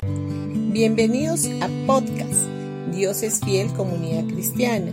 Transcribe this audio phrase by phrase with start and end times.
[0.00, 2.46] Bienvenidos a podcast
[2.92, 4.92] Dios es fiel comunidad cristiana.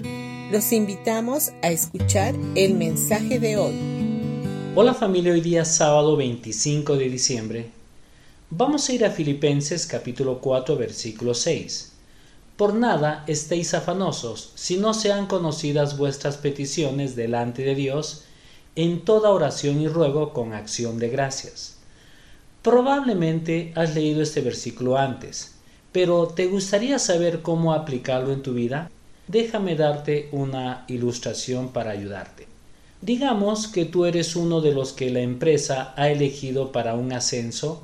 [0.51, 3.75] Los invitamos a escuchar el mensaje de hoy.
[4.73, 7.69] Hola familia, hoy día sábado 25 de diciembre.
[8.49, 11.91] Vamos a ir a Filipenses capítulo 4 versículo 6.
[12.57, 18.23] Por nada estéis afanosos, si no sean conocidas vuestras peticiones delante de Dios,
[18.75, 21.74] en toda oración y ruego con acción de gracias.
[22.65, 25.53] Probablemente has leído este versículo antes,
[25.91, 28.89] pero ¿te gustaría saber cómo aplicarlo en tu vida?
[29.27, 32.47] Déjame darte una ilustración para ayudarte.
[33.03, 37.83] Digamos que tú eres uno de los que la empresa ha elegido para un ascenso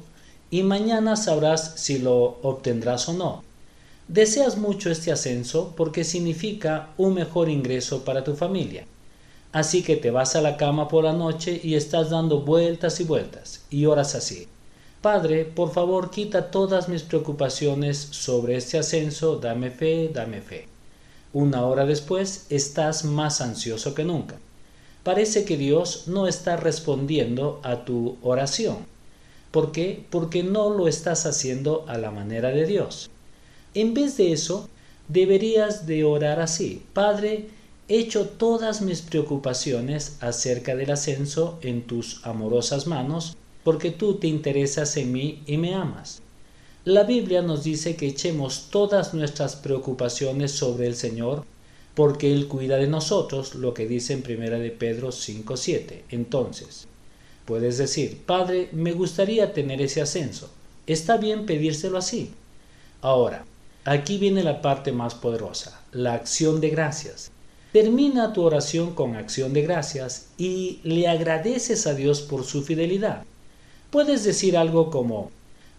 [0.49, 3.43] y mañana sabrás si lo obtendrás o no.
[4.07, 8.87] Deseas mucho este ascenso porque significa un mejor ingreso para tu familia.
[9.51, 13.03] Así que te vas a la cama por la noche y estás dando vueltas y
[13.03, 14.47] vueltas y oras así.
[15.01, 20.67] Padre, por favor quita todas mis preocupaciones sobre este ascenso, dame fe, dame fe.
[21.33, 24.35] Una hora después estás más ansioso que nunca.
[25.01, 28.77] Parece que Dios no está respondiendo a tu oración.
[29.49, 30.05] ¿Por qué?
[30.11, 33.09] Porque no lo estás haciendo a la manera de Dios.
[33.73, 34.69] En vez de eso,
[35.07, 36.83] deberías de orar así.
[36.93, 37.47] Padre,
[37.87, 44.95] echo todas mis preocupaciones acerca del ascenso en tus amorosas manos, porque tú te interesas
[44.97, 46.21] en mí y me amas.
[46.83, 51.43] La Biblia nos dice que echemos todas nuestras preocupaciones sobre el Señor,
[51.93, 56.03] porque Él cuida de nosotros, lo que dice en 1 de Pedro 5.7.
[56.09, 56.87] Entonces,
[57.45, 60.49] puedes decir, Padre, me gustaría tener ese ascenso.
[60.87, 62.31] Está bien pedírselo así.
[63.01, 63.45] Ahora,
[63.83, 67.31] Aquí viene la parte más poderosa, la acción de gracias.
[67.73, 73.23] Termina tu oración con acción de gracias y le agradeces a Dios por su fidelidad.
[73.91, 75.31] Puedes decir algo como,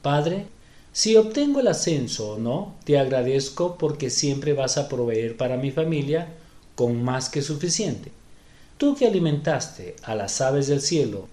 [0.03, 0.45] Padre,
[0.93, 5.71] si obtengo el ascenso o no, te agradezco porque siempre vas a proveer para mi
[5.71, 6.29] familia
[6.75, 8.13] con más que suficiente.
[8.77, 11.27] Tú que alimentaste a las aves del cielo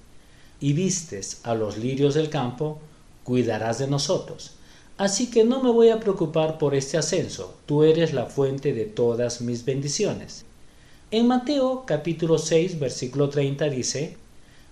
[0.62, 2.80] y vistes a los lirios del campo,
[3.25, 4.52] cuidarás de nosotros.
[4.98, 8.86] Así que no me voy a preocupar por este ascenso, tú eres la fuente de
[8.86, 10.46] todas mis bendiciones.
[11.12, 14.16] En Mateo capítulo 6 versículo 30 dice,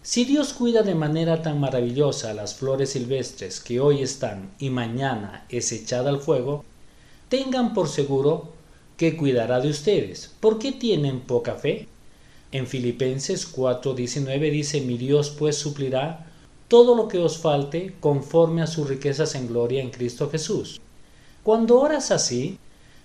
[0.09, 5.45] Si Dios cuida de manera tan maravillosa las flores silvestres que hoy están y mañana
[5.49, 6.63] es echada al fuego,
[7.27, 8.53] tengan por seguro
[8.95, 10.31] que cuidará de ustedes.
[10.39, 11.89] ¿Por qué tienen poca fe?
[12.53, 16.25] En Filipenses 4:19 dice, Mi Dios pues suplirá
[16.69, 20.79] todo lo que os falte conforme a sus riquezas en gloria en Cristo Jesús.
[21.43, 22.57] Cuando oras así,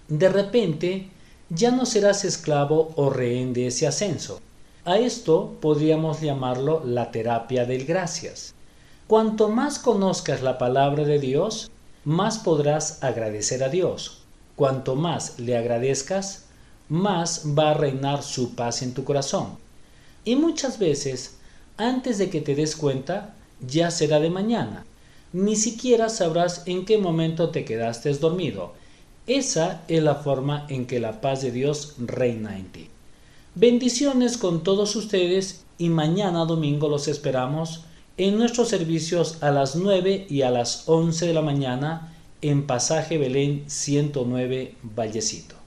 [0.06, 1.08] de repente
[1.50, 4.40] ya no serás esclavo o rehén de ese ascenso.
[4.84, 8.52] A esto podríamos llamarlo la terapia del gracias.
[9.06, 11.70] Cuanto más conozcas la palabra de Dios,
[12.04, 14.22] más podrás agradecer a Dios.
[14.56, 16.46] Cuanto más le agradezcas,
[16.88, 19.56] más va a reinar su paz en tu corazón.
[20.24, 21.36] Y muchas veces,
[21.76, 24.84] antes de que te des cuenta, ya será de mañana.
[25.32, 28.72] Ni siquiera sabrás en qué momento te quedaste dormido.
[29.28, 32.90] Esa es la forma en que la paz de Dios reina en ti.
[33.54, 37.84] Bendiciones con todos ustedes y mañana domingo los esperamos
[38.16, 43.18] en nuestros servicios a las 9 y a las 11 de la mañana en Pasaje
[43.18, 45.61] Belén 109 Vallecito.